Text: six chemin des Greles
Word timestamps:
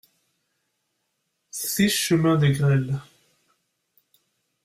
six 1.51 1.89
chemin 1.93 2.35
des 2.35 2.53
Greles 2.53 2.99